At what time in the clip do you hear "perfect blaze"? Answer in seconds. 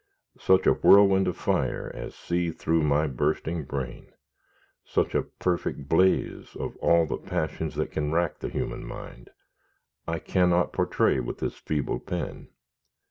5.21-6.55